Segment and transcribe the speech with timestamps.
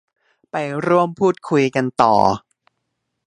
[0.51, 2.15] ไปร่วมพูดคุยกันต่อ